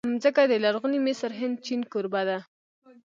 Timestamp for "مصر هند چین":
1.07-1.81